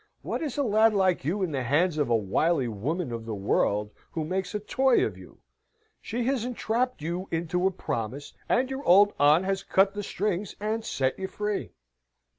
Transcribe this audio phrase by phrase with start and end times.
[0.23, 3.35] What is a lad like you in the hands of a wily woman of the
[3.35, 5.37] world, who makes a toy of you?
[6.01, 10.55] She has entrapped you into a promise, and your old aunt has cut the strings
[10.59, 11.73] and set you free.